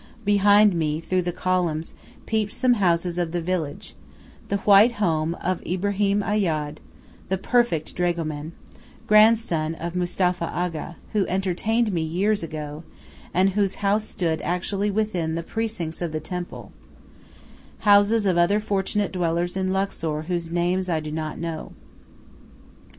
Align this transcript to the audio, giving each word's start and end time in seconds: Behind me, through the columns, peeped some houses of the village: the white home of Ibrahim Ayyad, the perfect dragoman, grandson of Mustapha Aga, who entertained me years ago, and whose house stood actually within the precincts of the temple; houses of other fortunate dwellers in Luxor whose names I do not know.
Behind 0.25 0.73
me, 0.73 0.99
through 0.99 1.21
the 1.21 1.31
columns, 1.31 1.93
peeped 2.25 2.53
some 2.53 2.73
houses 2.81 3.19
of 3.19 3.33
the 3.33 3.39
village: 3.39 3.93
the 4.49 4.57
white 4.65 4.93
home 4.93 5.35
of 5.35 5.61
Ibrahim 5.63 6.23
Ayyad, 6.23 6.77
the 7.29 7.37
perfect 7.37 7.93
dragoman, 7.93 8.53
grandson 9.05 9.75
of 9.75 9.95
Mustapha 9.95 10.45
Aga, 10.51 10.95
who 11.13 11.27
entertained 11.27 11.93
me 11.93 12.01
years 12.01 12.41
ago, 12.41 12.83
and 13.31 13.51
whose 13.51 13.75
house 13.85 14.05
stood 14.05 14.41
actually 14.41 14.89
within 14.89 15.35
the 15.35 15.43
precincts 15.43 16.01
of 16.01 16.13
the 16.13 16.19
temple; 16.19 16.71
houses 17.81 18.25
of 18.25 18.39
other 18.39 18.59
fortunate 18.59 19.11
dwellers 19.11 19.55
in 19.55 19.71
Luxor 19.71 20.23
whose 20.23 20.49
names 20.49 20.89
I 20.89 20.99
do 20.99 21.11
not 21.11 21.37
know. 21.37 21.73